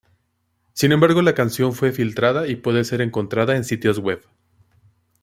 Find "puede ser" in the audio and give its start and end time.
2.55-3.01